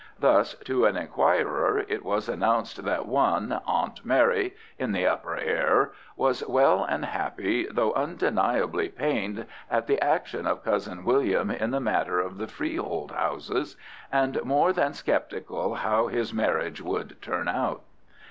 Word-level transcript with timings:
Thus, 0.19 0.55
to 0.65 0.85
an 0.85 0.97
inquirer 0.97 1.85
it 1.87 2.03
was 2.03 2.27
announced 2.27 2.85
that 2.85 3.05
one, 3.05 3.59
Aunt 3.67 4.03
Mary, 4.03 4.55
in 4.79 4.93
the 4.93 5.05
Upper 5.05 5.37
Air, 5.37 5.91
was 6.15 6.43
well 6.47 6.83
and 6.83 7.05
happy, 7.05 7.67
though 7.69 7.93
undeniably 7.93 8.89
pained 8.89 9.45
at 9.69 9.85
the 9.85 10.01
action 10.03 10.47
of 10.47 10.63
Cousin 10.63 11.05
William 11.05 11.51
in 11.51 11.69
the 11.69 11.79
matter 11.79 12.19
of 12.19 12.39
the 12.39 12.47
freehold 12.47 13.11
houses, 13.11 13.77
and 14.11 14.43
more 14.43 14.73
than 14.73 14.95
sceptical 14.95 15.75
how 15.75 16.07
his 16.07 16.33
marriage 16.33 16.81
would 16.81 17.21
turn 17.21 17.47
out. 17.47 17.83